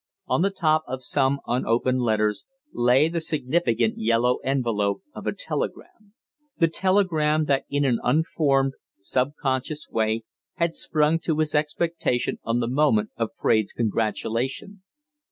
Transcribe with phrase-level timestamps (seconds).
[0.25, 6.15] On the top of some unopened letters lay the significant yellow envelope of a telegram
[6.57, 10.23] the telegram that in an unformed, subconscious way
[10.55, 14.81] had sprung to his expectation on the moment of Fraide's congratulation.